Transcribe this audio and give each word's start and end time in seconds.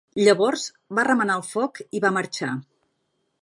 Llavors 0.27 0.63
va 0.99 1.03
remenar 1.07 1.35
el 1.41 1.45
foc 1.49 1.83
i 1.99 2.03
va 2.07 2.13
marxar. 2.17 2.51